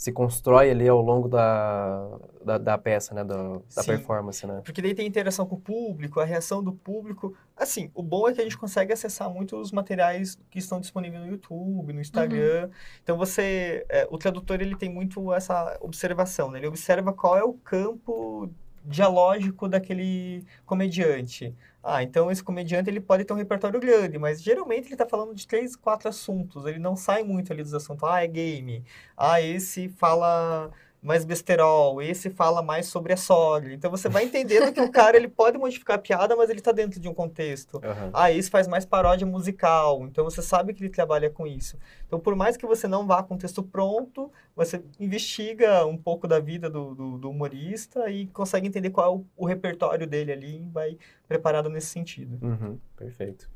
[0.00, 2.08] se constrói ali ao longo da,
[2.42, 3.22] da, da peça, né?
[3.22, 3.36] Da,
[3.76, 4.62] da performance, né?
[4.64, 7.36] Porque daí tem interação com o público, a reação do público.
[7.54, 11.28] Assim, o bom é que a gente consegue acessar muitos materiais que estão disponíveis no
[11.28, 12.64] YouTube, no Instagram.
[12.64, 12.70] Uhum.
[13.02, 13.84] Então, você...
[13.90, 16.60] É, o tradutor, ele tem muito essa observação, né?
[16.60, 18.48] Ele observa qual é o campo
[18.82, 21.54] dialógico daquele comediante.
[21.82, 25.34] Ah, então esse comediante ele pode ter um repertório grande, mas geralmente ele está falando
[25.34, 26.66] de três, quatro assuntos.
[26.66, 28.04] Ele não sai muito ali dos assuntos.
[28.04, 28.84] Ah, é game.
[29.16, 30.70] Ah, esse fala
[31.02, 33.72] mais besterol, esse fala mais sobre a sogra.
[33.72, 36.72] Então você vai entendendo que o cara ele pode modificar a piada, mas ele está
[36.72, 37.76] dentro de um contexto.
[37.76, 38.10] Uhum.
[38.12, 40.06] Ah, esse faz mais paródia musical.
[40.06, 41.78] Então você sabe que ele trabalha com isso.
[42.06, 46.28] Então por mais que você não vá com o texto pronto, você investiga um pouco
[46.28, 50.32] da vida do, do, do humorista e consegue entender qual é o, o, repertório dele
[50.32, 52.38] ali e vai preparado nesse sentido.
[52.44, 52.78] Uhum.
[52.96, 53.50] Perfeito.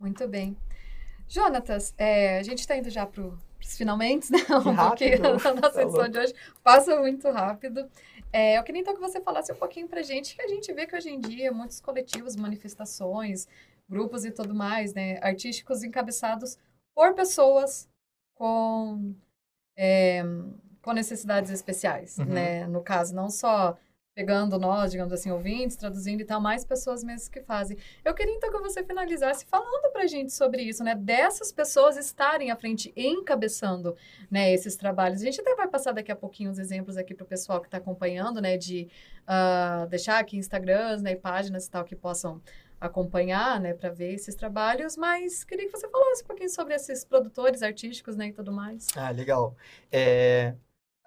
[0.00, 0.56] Muito bem.
[1.28, 3.22] Jonatas, é, a gente está indo já para
[3.60, 4.38] finalmente, né?
[4.64, 6.34] Um pouquinho da nossa edição de hoje.
[6.62, 7.88] Passa muito rápido.
[8.32, 10.86] É, eu queria então que você falasse um pouquinho pra gente, que a gente vê
[10.86, 13.48] que hoje em dia muitos coletivos, manifestações,
[13.88, 15.18] grupos e tudo mais, né?
[15.22, 16.58] Artísticos encabeçados
[16.94, 17.88] por pessoas
[18.34, 19.14] com,
[19.76, 20.22] é,
[20.82, 22.26] com necessidades especiais, uhum.
[22.26, 22.66] né?
[22.66, 23.76] No caso, não só
[24.18, 27.78] pegando nós, digamos assim, ouvintes, traduzindo e tal, mais pessoas mesmo que fazem.
[28.04, 30.96] Eu queria então que você finalizasse falando pra gente sobre isso, né?
[30.96, 33.96] Dessas pessoas estarem à frente, encabeçando,
[34.28, 35.22] né, esses trabalhos.
[35.22, 37.78] A gente até vai passar daqui a pouquinho os exemplos aqui pro pessoal que está
[37.78, 38.88] acompanhando, né, de
[39.22, 42.42] uh, deixar aqui Instagrams, né, e páginas e tal que possam
[42.80, 47.04] acompanhar, né, para ver esses trabalhos, mas queria que você falasse um pouquinho sobre esses
[47.04, 48.88] produtores artísticos, né, e tudo mais.
[48.96, 49.54] Ah, legal.
[49.92, 50.54] É,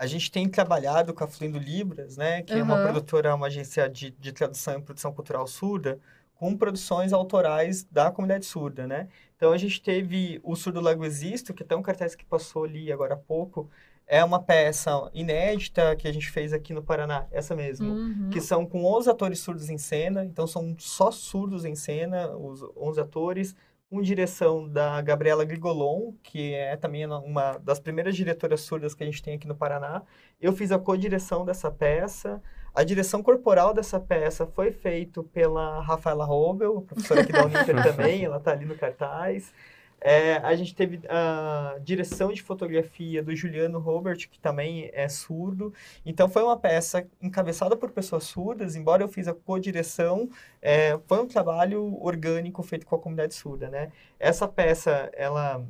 [0.01, 2.59] a gente tem trabalhado com a Fluindo Libras, né, que uhum.
[2.59, 5.99] é uma produtora, uma agência de, de tradução e produção cultural surda,
[6.33, 9.09] com produções autorais da comunidade surda, né?
[9.37, 12.91] Então a gente teve o Surdo Lago Existo, que tem um cartaz que passou ali
[12.91, 13.69] agora há pouco,
[14.07, 18.29] é uma peça inédita que a gente fez aqui no Paraná, essa mesmo, uhum.
[18.31, 22.63] que são com 11 atores surdos em cena, então são só surdos em cena, os
[22.75, 23.55] 11 atores,
[23.91, 29.05] com direção da Gabriela Grigolon, que é também uma das primeiras diretoras surdas que a
[29.05, 30.01] gente tem aqui no Paraná.
[30.39, 32.41] Eu fiz a co-direção dessa peça.
[32.73, 38.23] A direção corporal dessa peça foi feita pela Rafaela Robel, professora aqui da Uninter também,
[38.23, 39.53] ela está ali no cartaz.
[40.03, 45.71] É, a gente teve a direção de fotografia do Juliano Robert, que também é surdo.
[46.03, 50.27] Então, foi uma peça encabeçada por pessoas surdas, embora eu fiz a co-direção,
[50.59, 53.91] é, foi um trabalho orgânico feito com a comunidade surda, né?
[54.19, 55.63] Essa peça, ela...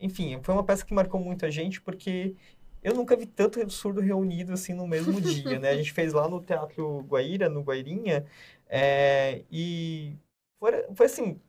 [0.00, 2.34] Enfim, foi uma peça que marcou muito a gente, porque
[2.82, 5.70] eu nunca vi tanto surdo reunido assim no mesmo dia, né?
[5.70, 8.24] A gente fez lá no Teatro Guaíra, no Guairinha,
[8.68, 10.16] é, e
[10.58, 11.40] foi, foi assim,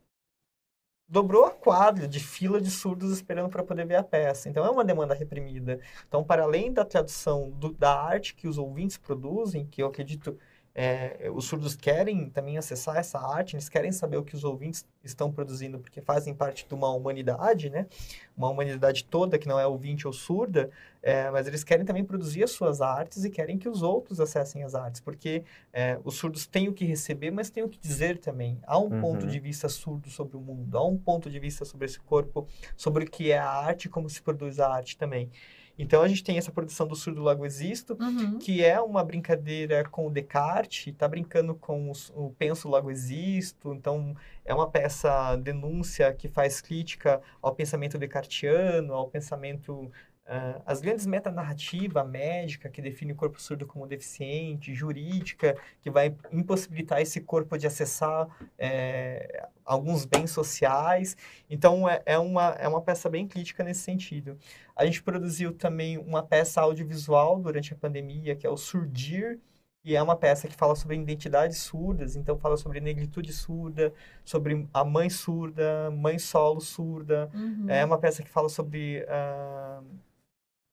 [1.08, 4.50] dobrou a quadra de fila de surdos esperando para poder ver a peça.
[4.50, 5.80] Então é uma demanda reprimida.
[6.08, 10.38] Então, para além da tradução do, da arte que os ouvintes produzem, que eu acredito
[10.78, 14.86] é, os surdos querem também acessar essa arte, eles querem saber o que os ouvintes
[15.02, 17.88] estão produzindo, porque fazem parte de uma humanidade, né?
[18.36, 20.70] Uma humanidade toda que não é ouvinte ou surda,
[21.02, 24.64] é, mas eles querem também produzir as suas artes e querem que os outros acessem
[24.64, 28.18] as artes, porque é, os surdos têm o que receber, mas têm o que dizer
[28.18, 28.60] também.
[28.68, 29.02] Há um uhum.
[29.02, 32.48] ponto de vista surdo sobre o mundo, há um ponto de vista sobre esse corpo,
[32.76, 35.32] sobre o que é a arte, como se produz a arte também.
[35.78, 38.40] Então a gente tem essa produção do Surdo Lago Existo, uhum.
[38.40, 44.16] que é uma brincadeira com o Descartes, está brincando com o Penso Lago Existo, então
[44.44, 49.92] é uma peça denúncia que faz crítica ao pensamento descartiano, ao pensamento
[50.28, 56.16] Uh, as grandes metanarrativa médica, que define o corpo surdo como deficiente, jurídica, que vai
[56.32, 61.16] impossibilitar esse corpo de acessar é, alguns bens sociais.
[61.48, 64.36] Então, é, é, uma, é uma peça bem crítica nesse sentido.
[64.76, 69.40] A gente produziu também uma peça audiovisual durante a pandemia, que é o Surdir,
[69.84, 74.68] e é uma peça que fala sobre identidades surdas, então fala sobre negritude surda, sobre
[74.74, 77.30] a mãe surda, mãe solo surda.
[77.32, 77.70] Uhum.
[77.70, 79.04] É uma peça que fala sobre...
[79.04, 79.86] Uh,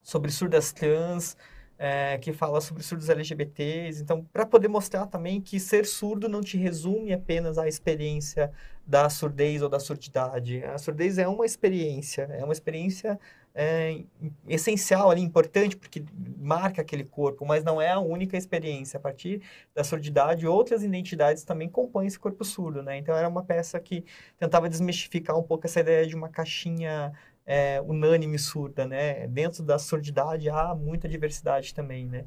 [0.02, 1.36] sobre surdas trans,
[1.78, 4.02] é, que fala sobre surdos LGBTs.
[4.02, 8.52] Então, para poder mostrar também que ser surdo não te resume apenas à experiência
[8.86, 10.62] da surdez ou da surdidade.
[10.64, 13.18] A surdez é uma experiência, é uma experiência
[13.54, 14.02] é,
[14.48, 16.04] essencial ali, importante, porque
[16.38, 18.96] marca aquele corpo, mas não é a única experiência.
[18.96, 19.42] A partir
[19.74, 22.96] da surdidade, outras identidades também compõem esse corpo surdo, né?
[22.96, 24.04] Então, era uma peça que
[24.38, 27.12] tentava desmistificar um pouco essa ideia de uma caixinha
[27.46, 29.26] é, unânime surda, né?
[29.26, 32.24] Dentro da surdidade há muita diversidade também, né?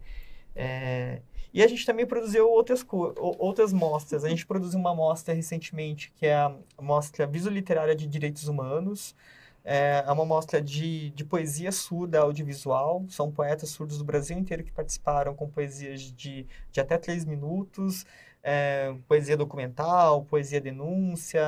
[0.55, 1.21] É,
[1.53, 2.85] e a gente também produziu outras,
[3.17, 4.23] outras mostras.
[4.25, 9.15] A gente produziu uma mostra recentemente, que é a mostra Visoliterária de Direitos Humanos.
[9.63, 13.05] É, é uma mostra de, de poesia surda audiovisual.
[13.09, 18.05] São poetas surdos do Brasil inteiro que participaram com poesias de, de até três minutos.
[18.43, 21.41] É, poesia documental, poesia denúncia,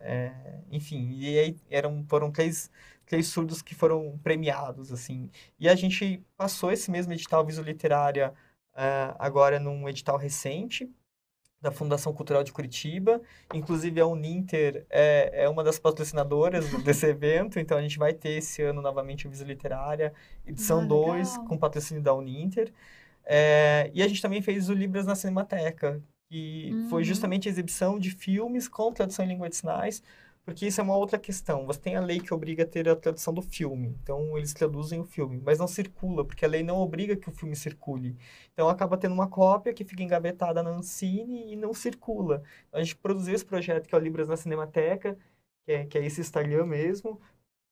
[0.00, 0.32] é,
[0.70, 1.10] enfim.
[1.18, 2.70] E aí eram, foram três
[3.08, 5.30] aqueles surdos que foram premiados, assim.
[5.58, 8.34] E a gente passou esse mesmo edital Viso Literária
[8.74, 10.88] uh, agora num edital recente,
[11.60, 13.20] da Fundação Cultural de Curitiba.
[13.52, 18.38] Inclusive, a Uninter é, é uma das patrocinadoras desse evento, então a gente vai ter
[18.38, 20.12] esse ano novamente o Viso Literária,
[20.46, 22.72] edição 2, ah, com patrocínio da Uninter.
[23.24, 26.88] É, e a gente também fez o Libras na Cinemateca, que uhum.
[26.90, 30.02] foi justamente a exibição de filmes com tradução em língua de sinais,
[30.48, 31.66] porque isso é uma outra questão.
[31.66, 33.94] Você tem a lei que obriga a ter a tradução do filme.
[34.02, 37.32] Então, eles traduzem o filme, mas não circula, porque a lei não obriga que o
[37.32, 38.16] filme circule.
[38.54, 42.42] Então, acaba tendo uma cópia que fica engavetada na Ancine e não circula.
[42.72, 45.18] A gente produziu esse projeto, que é o Libras na Cinemateca,
[45.66, 47.20] que é, que é esse Instagram mesmo,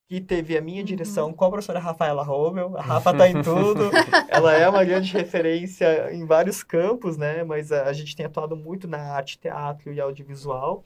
[0.06, 0.84] que teve a minha uhum.
[0.84, 2.76] direção com a professora Rafaela Rommel.
[2.76, 3.90] A Rafa tá em tudo.
[4.28, 7.42] Ela é uma grande referência em vários campos, né?
[7.42, 10.84] Mas a, a gente tem atuado muito na arte, teatro e audiovisual.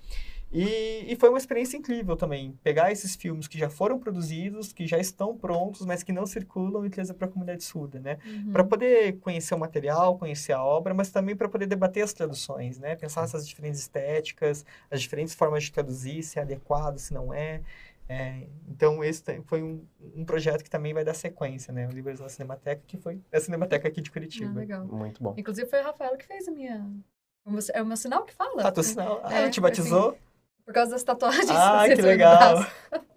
[0.53, 4.85] E, e, foi uma experiência incrível também, pegar esses filmes que já foram produzidos, que
[4.85, 8.19] já estão prontos, mas que não circulam e trazer para a comunidade surda, né?
[8.27, 8.53] Uhum.
[8.53, 12.81] Para poder conhecer o material, conhecer a obra, mas também para poder debater as traduções,
[12.81, 12.97] né?
[12.97, 17.61] Pensar essas diferentes estéticas, as diferentes formas de traduzir, se é adequado, se não é.
[18.09, 19.85] é então, esse foi um,
[20.17, 21.87] um, projeto que também vai dar sequência, né?
[21.87, 24.51] O Livros da Cinemateca, que foi a Cinemateca aqui de Curitiba.
[24.51, 24.85] Ah, legal.
[24.85, 25.33] Muito bom.
[25.39, 26.91] Inclusive, foi a Rafaela que fez a minha...
[27.73, 28.67] É o meu sinal que fala?
[28.67, 29.21] Ah, teu sinal.
[29.25, 30.11] Ah, é, ela te batizou?
[30.11, 30.30] Assim,
[30.71, 31.51] por causa das tatuagens.
[31.51, 32.65] Ah, que legal.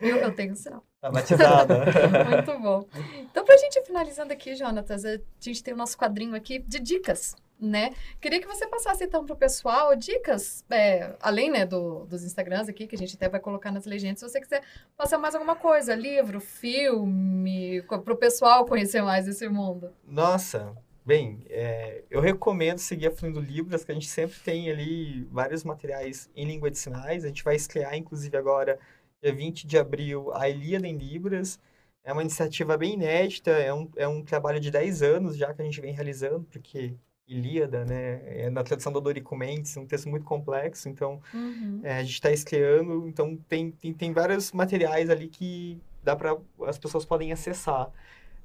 [0.00, 0.84] Eu, eu tenho sinal.
[1.00, 1.80] Tá batizada.
[2.30, 2.86] Muito bom.
[3.16, 6.78] Então, pra gente ir finalizando aqui, Jonatas, a gente tem o nosso quadrinho aqui de
[6.78, 7.92] dicas, né?
[8.20, 12.86] Queria que você passasse, então, pro pessoal dicas, é, além, né, do, dos Instagrams aqui,
[12.86, 14.62] que a gente até vai colocar nas legendas, se você quiser
[14.96, 19.92] passar mais alguma coisa, livro, filme, pro pessoal conhecer mais esse mundo.
[20.06, 20.76] Nossa,
[21.08, 25.64] Bem, é, eu recomendo seguir a Fluindo Libras, que a gente sempre tem ali vários
[25.64, 27.24] materiais em língua de sinais.
[27.24, 28.78] A gente vai estrear, inclusive, agora,
[29.22, 31.58] dia 20 de abril, a Ilíada em Libras.
[32.04, 35.62] É uma iniciativa bem inédita, é um, é um trabalho de 10 anos já que
[35.62, 36.92] a gente vem realizando, porque
[37.26, 41.80] Ilíada, né, é na tradução do Dorico Mendes, um texto muito complexo, então uhum.
[41.84, 46.36] é, a gente está estreando, então tem, tem, tem vários materiais ali que dá para
[46.66, 47.90] as pessoas podem acessar.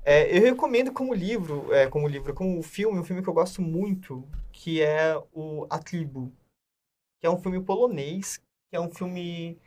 [0.05, 3.61] É, eu recomendo como livro, é, como livro, como filme, um filme que eu gosto
[3.61, 6.31] muito, que é o A Tribo,
[7.19, 8.37] que é um filme polonês,
[8.69, 9.57] que é um filme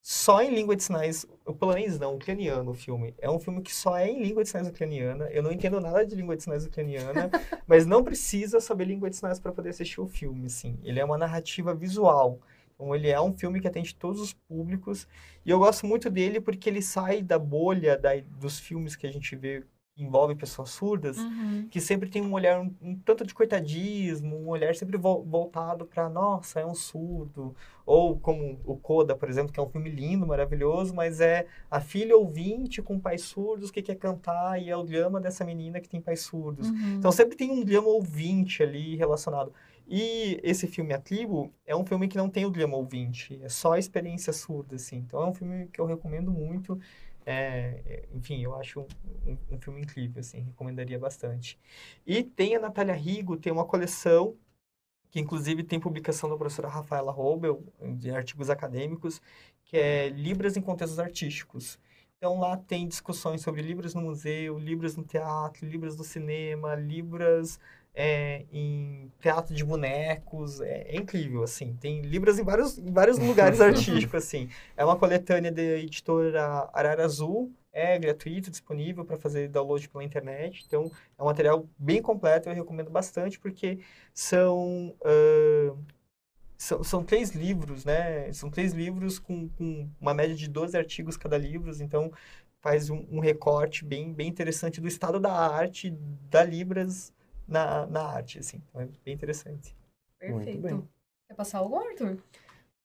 [0.00, 3.14] só em língua de sinais, o polonês não, ucraniano o filme.
[3.18, 5.26] É um filme que só é em língua de sinais ucraniana.
[5.30, 7.30] Eu não entendo nada de língua de sinais ucraniana,
[7.68, 10.78] mas não precisa saber língua de sinais para poder assistir o filme, assim.
[10.82, 12.40] Ele é uma narrativa visual.
[12.74, 15.06] Então, ele é um filme que atende todos os públicos.
[15.44, 19.12] E eu gosto muito dele porque ele sai da bolha da, dos filmes que a
[19.12, 19.64] gente vê
[19.96, 21.68] envolve pessoas surdas, Uhum.
[21.70, 25.84] que sempre tem um olhar um, um tanto de coitadismo, um olhar sempre vol- voltado
[25.84, 27.54] para, nossa, é um surdo.
[27.84, 31.80] Ou como o Coda, por exemplo, que é um filme lindo, maravilhoso, mas é a
[31.80, 35.88] filha ouvinte com pais surdos que quer cantar e é o drama dessa menina que
[35.88, 36.70] tem pais surdos.
[36.70, 36.94] Uhum.
[36.98, 39.52] Então sempre tem um drama ouvinte ali relacionado.
[39.86, 43.48] E esse filme A Tribo é um filme que não tem o drama ouvinte, é
[43.48, 44.96] só a experiência surda, assim.
[44.98, 46.78] Então é um filme que eu recomendo muito.
[47.24, 48.86] É, é, enfim, eu acho um,
[49.26, 51.58] um- um filme incrível, assim, recomendaria bastante.
[52.06, 54.36] E tem a Natália Rigo, tem uma coleção
[55.10, 57.64] que inclusive tem publicação da professora Rafaela Robel,
[57.98, 59.20] de artigos acadêmicos,
[59.64, 61.78] que é Libras em Contextos Artísticos.
[62.18, 67.58] Então lá tem discussões sobre Libras no museu, Libras no teatro, Libras no cinema, Libras
[67.94, 71.76] é, em teatro de bonecos, é, é incrível, assim.
[71.80, 74.48] Tem Libras em vários, em vários lugares artísticos, assim.
[74.76, 80.64] É uma coletânea da editora Arara Azul, é gratuito, disponível para fazer download pela internet.
[80.66, 83.78] Então, é um material bem completo, eu recomendo bastante, porque
[84.14, 85.74] são, ah,
[86.56, 88.32] são, são três livros, né?
[88.32, 92.12] São três livros com, com uma média de 12 artigos cada livro, então
[92.60, 95.90] faz um, um recorte bem, bem interessante do estado da arte,
[96.30, 97.12] da Libras
[97.46, 98.62] na, na arte, assim.
[98.68, 99.74] Então, é bem interessante.
[100.28, 100.62] Muito Perfeito.
[100.62, 100.88] bem.
[101.28, 102.18] Quer passar algum, Arthur?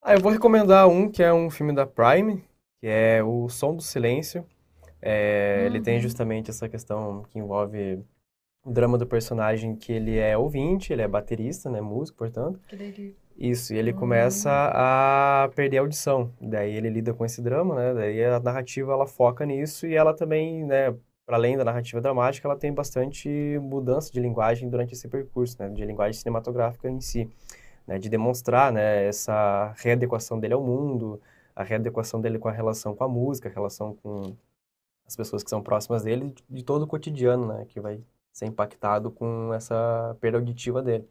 [0.01, 2.43] Ah, eu vou recomendar um que é um filme da Prime,
[2.80, 4.45] que é O Som do Silêncio.
[5.01, 6.01] É, Ele tem Uhum.
[6.01, 8.03] justamente essa questão que envolve
[8.66, 12.60] o drama do personagem, que ele é ouvinte, ele é baterista, né, músico, portanto.
[12.68, 13.95] Que daí Isso, e ele Hum.
[13.97, 16.34] começa a perder a audição.
[16.41, 17.93] Daí ele lida com esse drama, né?
[17.93, 20.95] Daí a narrativa ela foca nisso e ela também, né,
[21.28, 25.68] para além da narrativa dramática, ela tem bastante mudança de linguagem durante esse percurso, né,
[25.70, 27.30] de linguagem cinematográfica em si,
[27.86, 31.22] né, de demonstrar, né, essa readequação dele ao mundo,
[31.54, 34.38] a readequação dele com a relação com a música, a relação com
[35.06, 38.02] as pessoas que são próximas dele, de todo o cotidiano, né, que vai
[38.32, 41.06] ser impactado com essa perda auditiva dele.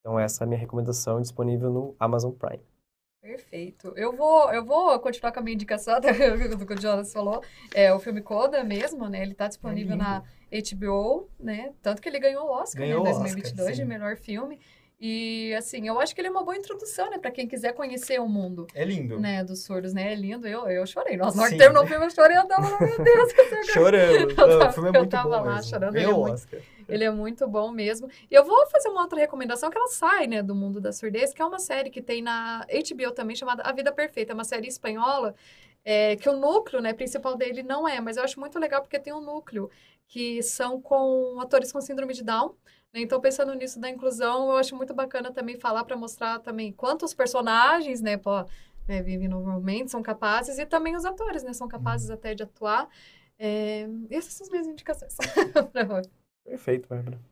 [0.00, 2.69] Então essa é a minha recomendação disponível no Amazon Prime.
[3.22, 3.92] Perfeito.
[3.96, 7.42] Eu vou, eu vou continuar com a minha indicação do que o Jonas falou.
[7.74, 9.22] É o filme Coda mesmo, né?
[9.22, 10.04] Ele tá disponível lindo.
[10.04, 11.72] na HBO, né?
[11.82, 14.58] Tanto que ele ganhou o Oscar, Ganhou né, o em Oscar, 2022 de melhor filme.
[15.00, 18.20] E assim, eu acho que ele é uma boa introdução, né, para quem quiser conhecer
[18.20, 19.18] o mundo, É lindo.
[19.18, 20.12] né, dos surdos, né?
[20.12, 20.46] É lindo.
[20.46, 21.16] Eu, eu chorei.
[21.16, 21.56] Que Sim.
[21.56, 24.12] terminou o filme, eu chorei, eu tava, meu Deus, que eu Chorando.
[24.30, 25.70] Eu tava- o filme é eu muito tava bom lá mesmo.
[25.70, 26.60] chorando, ele é Ganhou o muito- Oscar.
[26.86, 28.10] Ele é muito bom mesmo.
[28.30, 31.32] E eu vou fazer uma outra recomendação que ela sai, né, do mundo da surdez,
[31.32, 34.32] que é uma série que tem na HBO também, chamada A Vida Perfeita.
[34.32, 35.34] É uma série espanhola,
[35.84, 38.98] é, que o núcleo, né, principal dele não é, mas eu acho muito legal porque
[38.98, 39.70] tem um núcleo
[40.10, 42.54] que são com atores com síndrome de Down.
[42.92, 43.00] né?
[43.00, 47.14] Então, pensando nisso da inclusão, eu acho muito bacana também falar para mostrar também quantos
[47.14, 48.44] personagens, né, pô,
[48.88, 52.88] né, vivem normalmente, são capazes, e também os atores, né, são capazes até de atuar.
[53.38, 55.16] É, essas são as minhas indicações.
[56.44, 57.29] Perfeito, Bárbara.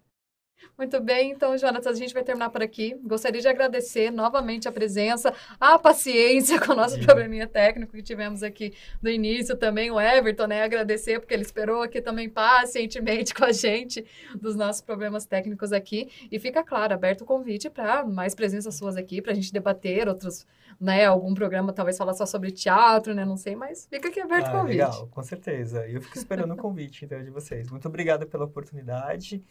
[0.77, 2.95] Muito bem, então, Jonatas, a gente vai terminar por aqui.
[3.03, 7.05] Gostaria de agradecer novamente a presença, a paciência com o nosso Sim.
[7.05, 10.63] probleminha técnico que tivemos aqui no início também, o Everton, né?
[10.63, 14.05] Agradecer porque ele esperou aqui também pacientemente com a gente
[14.41, 16.09] dos nossos problemas técnicos aqui.
[16.31, 20.09] E fica claro, aberto o convite para mais presenças suas aqui, para a gente debater
[20.09, 20.47] outros,
[20.81, 21.05] né?
[21.07, 23.25] Algum programa talvez falar só sobre teatro, né?
[23.25, 24.71] Não sei, mas fica aqui aberto o Ah, convite.
[24.77, 25.87] legal, com certeza.
[25.89, 27.69] Eu fico esperando o convite então, de vocês.
[27.71, 29.43] Muito obrigado pela oportunidade.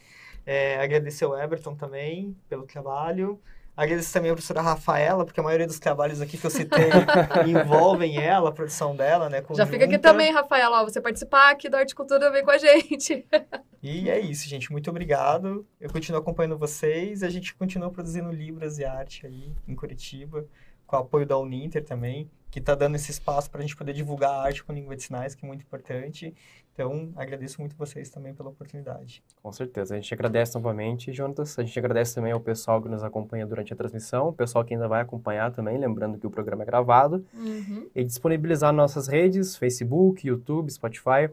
[0.48, 3.38] É, agradecer ao Everton também pelo trabalho.
[3.76, 6.90] Agradeço também a professora Rafaela, porque a maioria dos trabalhos aqui que eu citei
[7.46, 9.44] envolvem ela, a produção dela, né?
[9.52, 10.00] Já fica aqui conjunta.
[10.00, 13.26] também, Rafaela, ó, você participar aqui da Arte Cultura, vem com a gente.
[13.90, 14.72] E é isso, gente.
[14.72, 15.66] Muito obrigado.
[15.80, 17.22] Eu continuo acompanhando vocês.
[17.22, 20.46] A gente continua produzindo Libras e arte aí em Curitiba,
[20.86, 23.94] com o apoio da Uninter também, que está dando esse espaço para a gente poder
[23.94, 26.34] divulgar a arte com língua de sinais, que é muito importante.
[26.78, 29.24] Então, agradeço muito vocês também pela oportunidade.
[29.42, 29.96] Com certeza.
[29.96, 31.58] A gente agradece novamente, Jonatas.
[31.58, 34.76] A gente agradece também ao pessoal que nos acompanha durante a transmissão, o pessoal que
[34.76, 37.26] ainda vai acompanhar também, lembrando que o programa é gravado.
[37.34, 37.90] Uhum.
[37.96, 41.32] E disponibilizar nossas redes, Facebook, YouTube, Spotify.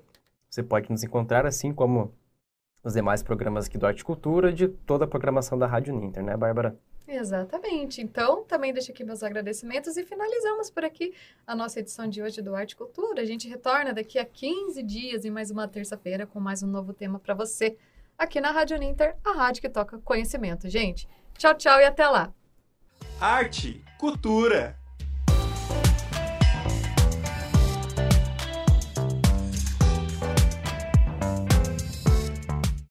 [0.48, 2.10] Você pode nos encontrar, assim como
[2.82, 6.38] os demais programas aqui do Arte Cultura, de toda a programação da Rádio Ninter, né,
[6.38, 6.74] Bárbara?
[7.06, 8.00] Exatamente.
[8.00, 11.14] Então, também deixo aqui meus agradecimentos e finalizamos por aqui
[11.46, 13.22] a nossa edição de hoje do Arte Cultura.
[13.22, 16.92] A gente retorna daqui a 15 dias em mais uma terça-feira com mais um novo
[16.92, 17.76] tema para você
[18.16, 20.68] aqui na Rádio Ninter, a rádio que toca conhecimento.
[20.68, 22.32] Gente, tchau, tchau e até lá.
[23.20, 24.83] Arte, cultura.